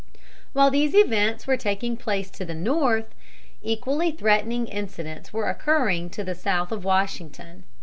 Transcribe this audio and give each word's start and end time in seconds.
While 0.53 0.71
these 0.71 0.95
events 0.95 1.45
were 1.45 1.57
taking 1.57 1.95
place 1.95 2.31
to 2.31 2.43
the 2.43 2.55
north, 2.55 3.13
equally 3.61 4.11
threatening 4.11 4.65
incidents 4.65 5.31
were 5.31 5.47
occurring 5.47 6.09
to 6.09 6.23
the 6.23 6.33
south 6.33 6.71
of 6.71 6.83
Washington. 6.83 7.65